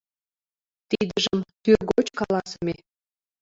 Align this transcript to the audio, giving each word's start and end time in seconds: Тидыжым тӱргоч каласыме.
Тидыжым 0.89 1.39
тӱргоч 1.63 2.07
каласыме. 2.17 2.75